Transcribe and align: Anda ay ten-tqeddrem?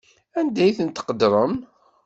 Anda 0.39 0.61
ay 0.63 0.73
ten-tqeddrem? 0.77 1.53